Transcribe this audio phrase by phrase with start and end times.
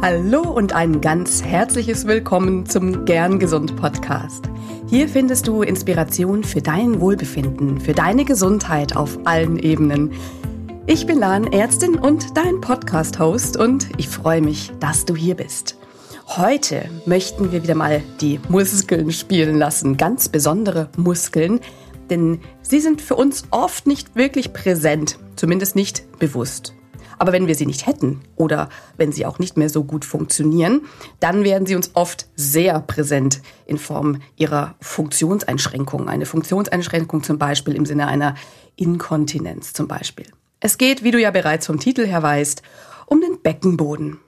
[0.00, 4.48] Hallo und ein ganz herzliches Willkommen zum Gern Gesund Podcast.
[4.86, 10.12] Hier findest du Inspiration für dein Wohlbefinden, für deine Gesundheit auf allen Ebenen.
[10.86, 15.76] Ich bin Lan, Ärztin und dein Podcast-Host und ich freue mich, dass du hier bist.
[16.28, 21.58] Heute möchten wir wieder mal die Muskeln spielen lassen, ganz besondere Muskeln,
[22.08, 26.72] denn sie sind für uns oft nicht wirklich präsent, zumindest nicht bewusst.
[27.18, 30.82] Aber wenn wir sie nicht hätten oder wenn sie auch nicht mehr so gut funktionieren,
[31.20, 36.08] dann werden sie uns oft sehr präsent in Form ihrer Funktionseinschränkungen.
[36.08, 38.34] Eine Funktionseinschränkung zum Beispiel im Sinne einer
[38.76, 40.26] Inkontinenz zum Beispiel.
[40.60, 42.62] Es geht, wie du ja bereits vom Titel her weißt,
[43.06, 44.18] um den Beckenboden.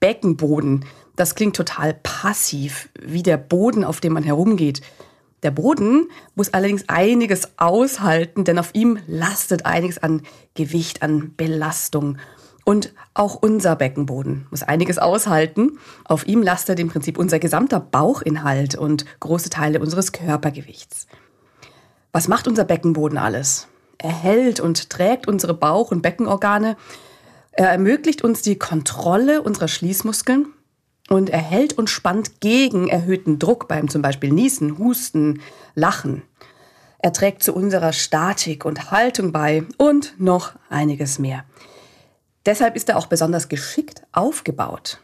[0.00, 0.84] Beckenboden,
[1.16, 4.82] das klingt total passiv, wie der Boden, auf dem man herumgeht.
[5.46, 10.22] Der Boden muss allerdings einiges aushalten, denn auf ihm lastet einiges an
[10.54, 12.18] Gewicht, an Belastung.
[12.64, 15.78] Und auch unser Beckenboden muss einiges aushalten.
[16.04, 21.06] Auf ihm lastet im Prinzip unser gesamter Bauchinhalt und große Teile unseres Körpergewichts.
[22.10, 23.68] Was macht unser Beckenboden alles?
[23.98, 26.76] Er hält und trägt unsere Bauch- und Beckenorgane.
[27.52, 30.46] Er ermöglicht uns die Kontrolle unserer Schließmuskeln
[31.08, 35.40] und er hält und spannt gegen erhöhten Druck beim zum Beispiel Niesen, Husten,
[35.74, 36.22] Lachen.
[36.98, 41.44] Er trägt zu unserer Statik und Haltung bei und noch einiges mehr.
[42.44, 45.00] Deshalb ist er auch besonders geschickt aufgebaut.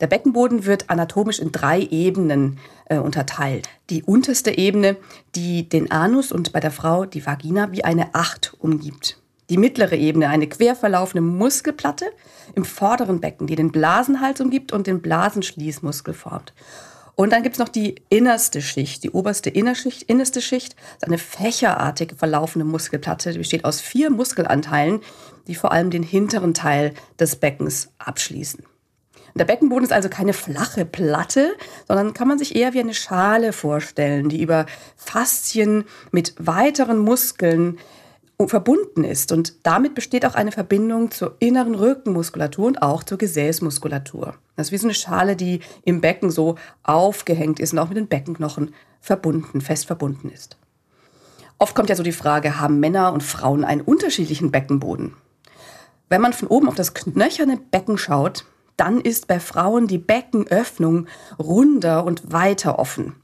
[0.00, 3.68] Der Beckenboden wird anatomisch in drei Ebenen äh, unterteilt.
[3.90, 4.96] Die unterste Ebene,
[5.34, 9.20] die den Anus und bei der Frau die Vagina wie eine Acht umgibt.
[9.50, 12.06] Die mittlere Ebene, eine quer verlaufende Muskelplatte
[12.54, 16.54] im vorderen Becken, die den Blasenhals umgibt und den Blasenschließmuskel formt.
[17.16, 22.64] Und dann gibt's noch die innerste Schicht, die oberste Innerschicht, innerste Schicht, eine fächerartig verlaufende
[22.64, 25.00] Muskelplatte, die besteht aus vier Muskelanteilen,
[25.46, 28.64] die vor allem den hinteren Teil des Beckens abschließen.
[29.36, 31.54] Der Beckenboden ist also keine flache Platte,
[31.88, 34.66] sondern kann man sich eher wie eine Schale vorstellen, die über
[34.96, 37.78] Faszien mit weiteren Muskeln
[38.46, 39.32] verbunden ist.
[39.32, 44.34] Und damit besteht auch eine Verbindung zur inneren Rückenmuskulatur und auch zur Gesäßmuskulatur.
[44.56, 47.96] Das ist wie so eine Schale, die im Becken so aufgehängt ist und auch mit
[47.96, 50.56] den Beckenknochen verbunden, fest verbunden ist.
[51.58, 55.14] Oft kommt ja so die Frage, haben Männer und Frauen einen unterschiedlichen Beckenboden?
[56.08, 58.44] Wenn man von oben auf das knöcherne Becken schaut,
[58.76, 61.06] dann ist bei Frauen die Beckenöffnung
[61.38, 63.14] runder und weiter offen,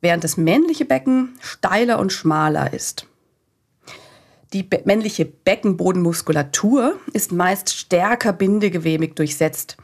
[0.00, 3.06] während das männliche Becken steiler und schmaler ist.
[4.52, 9.76] Die männliche Beckenbodenmuskulatur ist meist stärker bindegewebig durchsetzt,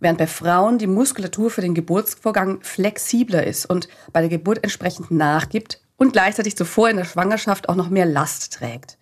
[0.00, 5.12] während bei Frauen die Muskulatur für den Geburtsvorgang flexibler ist und bei der Geburt entsprechend
[5.12, 8.98] nachgibt und gleichzeitig zuvor in der Schwangerschaft auch noch mehr Last trägt.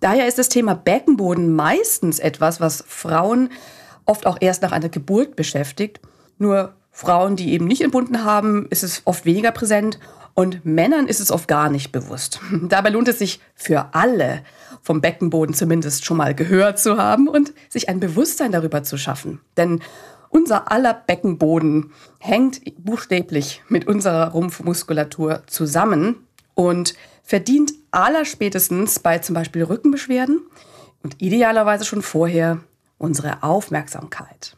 [0.00, 3.50] Daher ist das Thema Beckenboden meistens etwas, was Frauen
[4.06, 6.00] oft auch erst nach einer Geburt beschäftigt.
[6.38, 9.98] Nur Frauen, die eben nicht entbunden haben, ist es oft weniger präsent
[10.34, 12.40] und Männern ist es oft gar nicht bewusst.
[12.62, 14.42] Dabei lohnt es sich für alle,
[14.82, 19.40] vom Beckenboden zumindest schon mal gehört zu haben und sich ein Bewusstsein darüber zu schaffen.
[19.56, 19.80] Denn
[20.28, 29.62] unser aller Beckenboden hängt buchstäblich mit unserer Rumpfmuskulatur zusammen und verdient allerspätestens bei zum Beispiel
[29.62, 30.40] Rückenbeschwerden
[31.02, 32.58] und idealerweise schon vorher
[32.98, 34.56] unsere Aufmerksamkeit.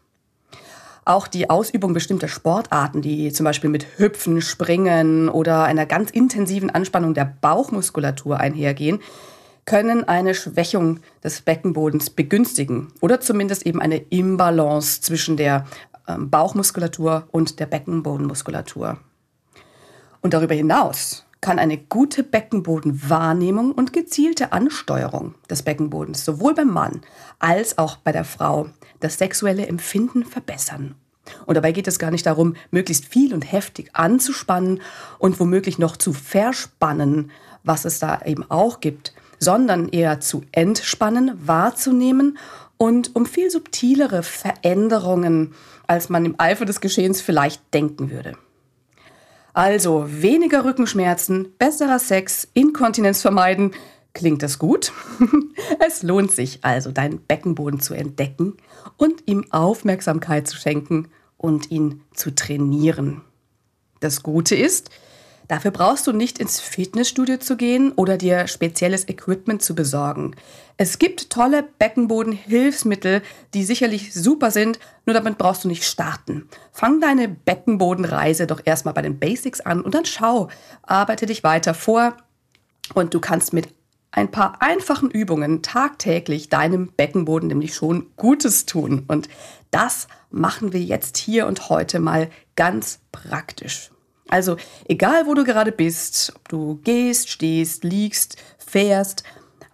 [1.08, 6.68] Auch die Ausübung bestimmter Sportarten, die zum Beispiel mit Hüpfen, Springen oder einer ganz intensiven
[6.68, 8.98] Anspannung der Bauchmuskulatur einhergehen,
[9.66, 15.66] können eine Schwächung des Beckenbodens begünstigen oder zumindest eben eine Imbalance zwischen der
[16.08, 18.98] ähm, Bauchmuskulatur und der Beckenbodenmuskulatur.
[20.22, 27.02] Und darüber hinaus kann eine gute Beckenbodenwahrnehmung und gezielte Ansteuerung des Beckenbodens sowohl beim Mann
[27.38, 28.68] als auch bei der Frau
[29.00, 30.94] das sexuelle Empfinden verbessern.
[31.44, 34.80] Und dabei geht es gar nicht darum, möglichst viel und heftig anzuspannen
[35.18, 37.30] und womöglich noch zu verspannen,
[37.64, 42.38] was es da eben auch gibt, sondern eher zu entspannen, wahrzunehmen
[42.76, 45.54] und um viel subtilere Veränderungen,
[45.86, 48.36] als man im Eifer des Geschehens vielleicht denken würde.
[49.56, 53.70] Also weniger Rückenschmerzen, besserer Sex, Inkontinenz vermeiden.
[54.12, 54.92] Klingt das gut?
[55.86, 58.58] es lohnt sich also, deinen Beckenboden zu entdecken
[58.98, 61.08] und ihm Aufmerksamkeit zu schenken
[61.38, 63.22] und ihn zu trainieren.
[64.00, 64.90] Das Gute ist,
[65.48, 70.34] Dafür brauchst du nicht ins Fitnessstudio zu gehen oder dir spezielles Equipment zu besorgen.
[70.76, 73.22] Es gibt tolle Beckenbodenhilfsmittel,
[73.54, 76.48] die sicherlich super sind, nur damit brauchst du nicht starten.
[76.72, 80.48] Fang deine Beckenbodenreise doch erstmal bei den Basics an und dann schau,
[80.82, 82.16] arbeite dich weiter vor
[82.94, 83.68] und du kannst mit
[84.10, 89.04] ein paar einfachen Übungen tagtäglich deinem Beckenboden nämlich schon Gutes tun.
[89.08, 89.28] Und
[89.70, 93.90] das machen wir jetzt hier und heute mal ganz praktisch.
[94.28, 94.56] Also
[94.88, 99.22] egal, wo du gerade bist, ob du gehst, stehst, liegst, fährst,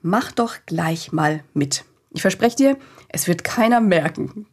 [0.03, 1.85] mach doch gleich mal mit.
[2.11, 2.77] Ich verspreche dir,
[3.09, 4.47] es wird keiner merken.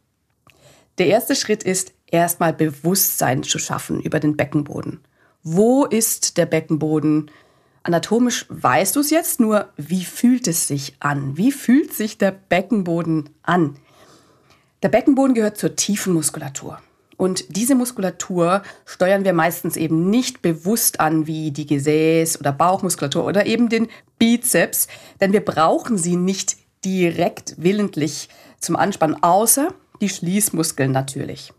[0.98, 5.00] Der erste Schritt ist, erstmal Bewusstsein zu schaffen über den Beckenboden.
[5.42, 7.30] Wo ist der Beckenboden?
[7.82, 11.36] Anatomisch weißt du es jetzt, nur wie fühlt es sich an?
[11.36, 13.76] Wie fühlt sich der Beckenboden an?
[14.82, 16.80] Der Beckenboden gehört zur tiefen Muskulatur.
[17.20, 23.26] Und diese Muskulatur steuern wir meistens eben nicht bewusst an, wie die Gesäß- oder Bauchmuskulatur
[23.26, 23.88] oder eben den
[24.18, 24.88] Bizeps,
[25.20, 31.52] denn wir brauchen sie nicht direkt willentlich zum Anspannen, außer die Schließmuskeln natürlich.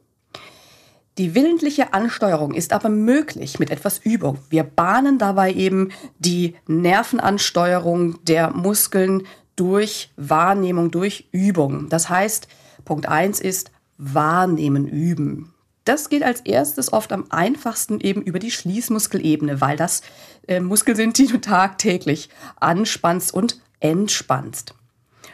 [1.20, 4.40] Die willentliche Ansteuerung ist aber möglich mit etwas Übung.
[4.50, 11.88] Wir bahnen dabei eben die Nervenansteuerung der Muskeln durch Wahrnehmung, durch Übung.
[11.90, 12.48] Das heißt,
[12.84, 13.70] Punkt 1 ist
[14.02, 15.54] Wahrnehmen üben.
[15.86, 20.02] Das geht als erstes oft am einfachsten eben über die Schließmuskelebene, weil das
[20.48, 24.74] äh, Muskel sind, die du tagtäglich anspannst und entspannst.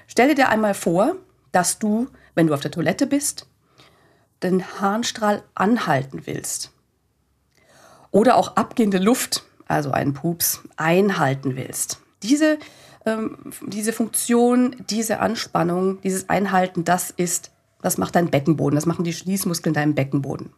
[0.07, 1.15] Stell dir einmal vor,
[1.53, 3.47] dass du, wenn du auf der Toilette bist,
[4.43, 6.71] den Harnstrahl anhalten willst.
[8.11, 12.01] Oder auch abgehende Luft, also einen Pups, einhalten willst.
[12.21, 12.57] Diese,
[13.05, 17.51] ähm, diese Funktion, diese Anspannung, dieses Einhalten, das ist
[17.81, 20.51] das macht dein Beckenboden, das machen die Schließmuskeln deinem Beckenboden.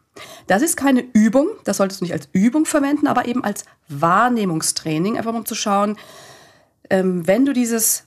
[0.48, 5.18] Das ist keine Übung, das solltest du nicht als Übung verwenden, aber eben als Wahrnehmungstraining,
[5.18, 5.98] einfach um zu schauen,
[6.90, 8.06] ähm, wenn du dieses,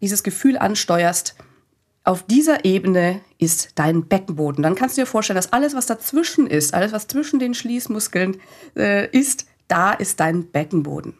[0.00, 1.36] dieses Gefühl ansteuerst,
[2.04, 4.62] auf dieser Ebene ist dein Beckenboden.
[4.62, 8.40] Dann kannst du dir vorstellen, dass alles, was dazwischen ist, alles, was zwischen den Schließmuskeln
[8.76, 11.18] äh, ist, da ist dein Beckenboden.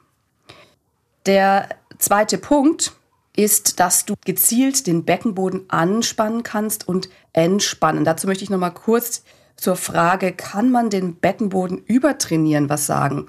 [1.26, 2.92] Der zweite Punkt,
[3.38, 8.04] ist, dass du gezielt den Beckenboden anspannen kannst und entspannen.
[8.04, 9.22] Dazu möchte ich noch mal kurz
[9.56, 13.28] zur Frage, kann man den Beckenboden übertrainieren, was sagen?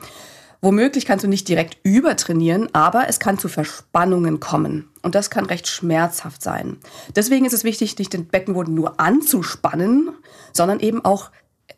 [0.61, 4.89] Womöglich kannst du nicht direkt übertrainieren, aber es kann zu Verspannungen kommen.
[5.03, 6.77] Und das kann recht schmerzhaft sein.
[7.15, 10.09] Deswegen ist es wichtig, nicht den Beckenboden nur anzuspannen,
[10.53, 11.29] sondern eben auch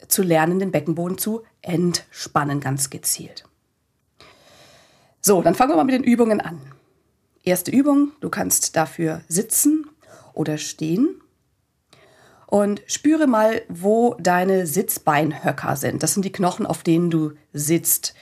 [0.07, 3.44] zu lernen, den Beckenboden zu entspannen, ganz gezielt.
[5.22, 6.60] So, dann fangen wir mal mit den Übungen an.
[7.43, 9.89] Erste Übung, du kannst dafür sitzen
[10.33, 11.21] oder stehen
[12.45, 16.03] und spüre mal, wo deine Sitzbeinhöcker sind.
[16.03, 18.13] Das sind die Knochen, auf denen du sitzt.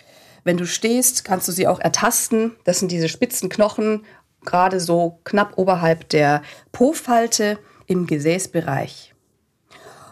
[0.44, 2.56] Wenn du stehst, kannst du sie auch ertasten.
[2.64, 4.06] Das sind diese spitzen Knochen,
[4.46, 6.42] gerade so knapp oberhalb der
[6.72, 9.14] Po-Falte im Gesäßbereich.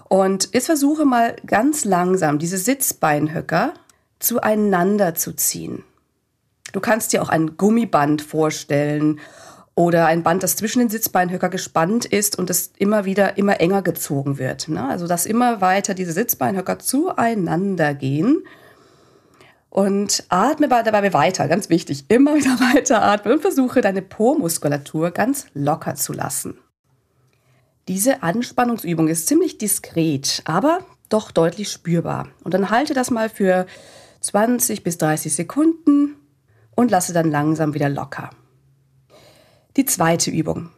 [0.10, 3.74] Und jetzt versuche mal ganz langsam diese Sitzbeinhöcker
[4.19, 5.83] zueinander zu ziehen.
[6.74, 9.19] Du kannst dir auch ein Gummiband vorstellen
[9.78, 13.84] oder ein Band, das zwischen den Sitzbeinhöcker gespannt ist und es immer wieder immer enger
[13.84, 14.69] gezogen wird.
[14.69, 14.84] Ne?
[14.84, 18.44] Also dass immer weiter diese Sitzbeinhöcker zueinander gehen.
[19.69, 25.46] Und atme dabei weiter, ganz wichtig, immer wieder weiter atmen und versuche deine Po-Muskulatur ganz
[25.54, 26.58] locker zu lassen.
[27.88, 30.80] Diese Anspannungsübung ist ziemlich diskret, aber
[31.10, 32.30] doch deutlich spürbar.
[32.44, 33.68] Und dann halte das mal für
[34.22, 36.16] 20 bis 30 Sekunden
[36.77, 38.29] und lasse dann langsam wieder locker.
[39.75, 40.69] Die zweite Übung.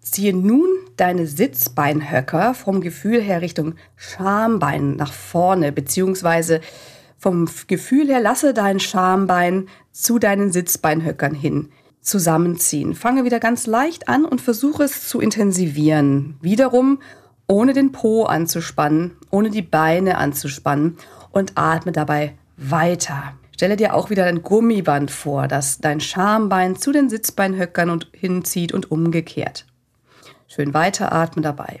[0.00, 6.60] Ziehe nun deine Sitzbeinhöcker vom Gefühl her Richtung Schambein nach vorne, beziehungsweise
[7.16, 12.94] vom Gefühl her lasse dein Schambein zu deinen Sitzbeinhöckern hin zusammenziehen.
[12.94, 16.36] Fange wieder ganz leicht an und versuche es zu intensivieren.
[16.40, 17.00] Wiederum
[17.46, 20.98] ohne den Po anzuspannen, ohne die Beine anzuspannen
[21.30, 23.34] und atme dabei weiter.
[23.58, 28.72] Stelle dir auch wieder ein Gummiband vor, das dein Schambein zu den Sitzbeinhöckern und hinzieht
[28.72, 29.66] und umgekehrt.
[30.46, 31.80] Schön weiteratmen dabei.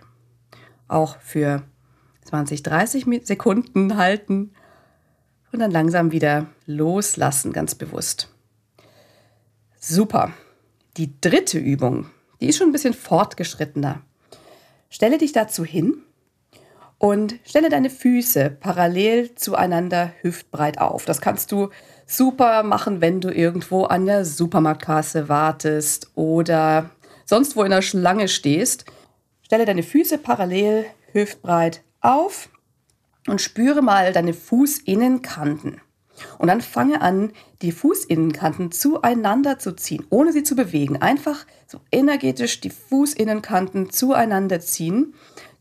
[0.88, 1.62] Auch für
[2.24, 4.54] 20, 30 Sekunden halten
[5.52, 8.28] und dann langsam wieder loslassen, ganz bewusst.
[9.78, 10.32] Super.
[10.96, 14.02] Die dritte Übung, die ist schon ein bisschen fortgeschrittener.
[14.90, 16.02] Stelle dich dazu hin
[16.98, 21.04] und stelle deine Füße parallel zueinander hüftbreit auf.
[21.04, 21.70] Das kannst du
[22.06, 26.90] super machen, wenn du irgendwo an der Supermarktkasse wartest oder
[27.24, 28.84] sonst wo in der Schlange stehst.
[29.42, 32.48] Stelle deine Füße parallel hüftbreit auf
[33.28, 35.80] und spüre mal deine Fußinnenkanten.
[36.38, 41.00] Und dann fange an, die Fußinnenkanten zueinander zu ziehen, ohne sie zu bewegen.
[41.00, 45.14] Einfach so energetisch die Fußinnenkanten zueinander ziehen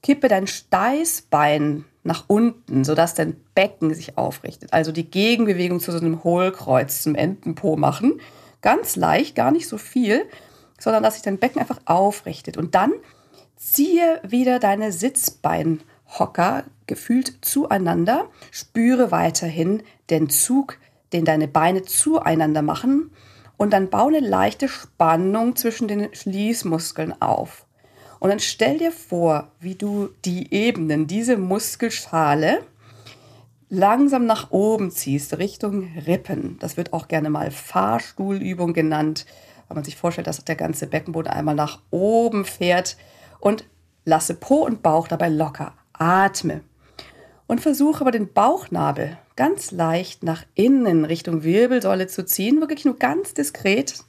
[0.07, 4.71] Kippe dein Steißbein nach unten, sodass dein Becken sich aufrichtet.
[4.71, 8.21] Also die Gegenbewegung zu so einem Hohlkreuz zum Entenpo machen.
[8.61, 10.23] Ganz leicht, gar nicht so viel,
[10.79, 12.55] sondern dass sich dein Becken einfach aufrichtet.
[12.55, 12.93] Und dann
[13.57, 18.29] ziehe wieder deine Sitzbeinhocker gefühlt zueinander.
[18.51, 20.77] Spüre weiterhin den Zug,
[21.11, 23.11] den deine Beine zueinander machen.
[23.57, 27.66] Und dann baue eine leichte Spannung zwischen den Schließmuskeln auf.
[28.19, 32.59] Und dann stell dir vor, wie du die Ebenen, diese Muskelschale,
[33.69, 36.57] langsam nach oben ziehst, Richtung Rippen.
[36.59, 39.25] Das wird auch gerne mal Fahrstuhlübung genannt,
[39.67, 42.97] weil man sich vorstellt, dass der ganze Beckenboden einmal nach oben fährt.
[43.39, 43.65] Und
[44.05, 45.73] lasse Po und Bauch dabei locker.
[45.93, 46.61] Atme.
[47.45, 52.97] Und versuche aber den Bauchnabel ganz leicht nach innen Richtung Wirbelsäule zu ziehen, wirklich nur
[52.97, 54.03] ganz diskret.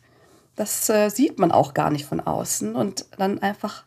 [0.57, 2.75] Das äh, sieht man auch gar nicht von außen.
[2.75, 3.85] Und dann einfach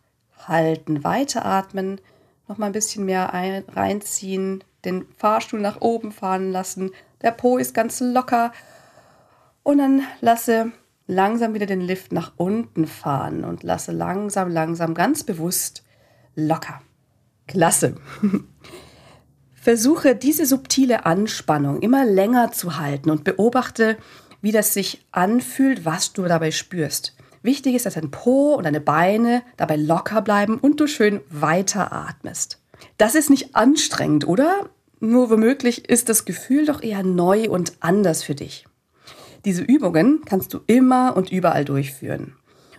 [0.47, 1.99] halten, weiteratmen,
[2.47, 6.91] noch mal ein bisschen mehr ein, reinziehen, den Fahrstuhl nach oben fahren lassen.
[7.21, 8.51] Der Po ist ganz locker.
[9.63, 10.71] Und dann lasse
[11.07, 15.83] langsam wieder den Lift nach unten fahren und lasse langsam, langsam, ganz bewusst
[16.35, 16.81] locker.
[17.47, 17.95] Klasse.
[19.53, 23.97] Versuche diese subtile Anspannung immer länger zu halten und beobachte,
[24.41, 27.15] wie das sich anfühlt, was du dabei spürst.
[27.43, 32.59] Wichtig ist, dass dein Po und deine Beine dabei locker bleiben und du schön weiteratmest.
[32.97, 34.69] Das ist nicht anstrengend, oder?
[34.99, 38.67] Nur womöglich ist das Gefühl doch eher neu und anders für dich.
[39.45, 42.35] Diese Übungen kannst du immer und überall durchführen.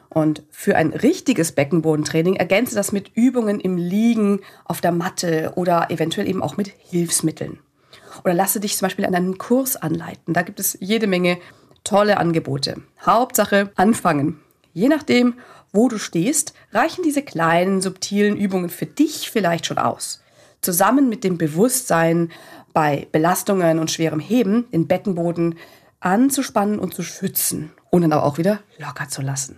[0.08, 5.90] Und für ein richtiges Beckenbodentraining ergänze das mit Übungen im Liegen, auf der Matte oder
[5.90, 7.58] eventuell eben auch mit Hilfsmitteln.
[8.22, 10.34] Oder lasse dich zum Beispiel an einem Kurs anleiten.
[10.34, 11.38] Da gibt es jede Menge
[11.82, 12.82] tolle Angebote.
[13.04, 14.38] Hauptsache anfangen.
[14.72, 15.34] Je nachdem,
[15.72, 20.22] wo du stehst, reichen diese kleinen, subtilen Übungen für dich vielleicht schon aus.
[20.60, 22.30] Zusammen mit dem Bewusstsein,
[22.72, 25.56] bei Belastungen und schwerem Heben den Beckenboden
[26.00, 29.56] anzuspannen und zu schützen und dann aber auch wieder locker zu lassen.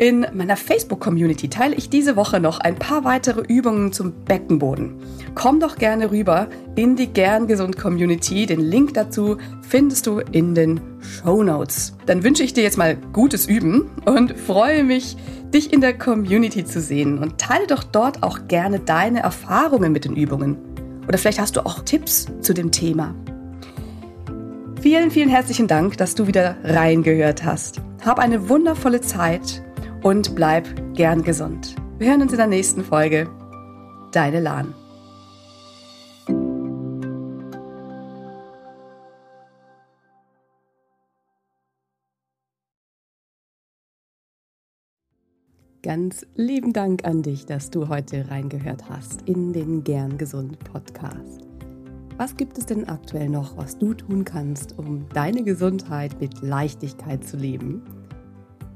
[0.00, 4.94] In meiner Facebook-Community teile ich diese Woche noch ein paar weitere Übungen zum Beckenboden.
[5.34, 8.46] Komm doch gerne rüber in die Gern Gesund Community.
[8.46, 11.96] Den Link dazu findest du in den Show Notes.
[12.06, 15.16] Dann wünsche ich dir jetzt mal gutes Üben und freue mich,
[15.52, 17.18] dich in der Community zu sehen.
[17.18, 20.58] Und teile doch dort auch gerne deine Erfahrungen mit den Übungen.
[21.08, 23.16] Oder vielleicht hast du auch Tipps zu dem Thema.
[24.80, 27.80] Vielen, vielen herzlichen Dank, dass du wieder reingehört hast.
[28.04, 29.64] Hab eine wundervolle Zeit
[30.02, 31.74] und bleib gern gesund.
[31.98, 33.28] Wir hören uns in der nächsten Folge.
[34.12, 34.74] Deine Lahn.
[45.82, 51.46] Ganz lieben Dank an dich, dass du heute reingehört hast in den Gern Gesund Podcast.
[52.16, 57.24] Was gibt es denn aktuell noch, was du tun kannst, um deine Gesundheit mit Leichtigkeit
[57.24, 57.97] zu leben?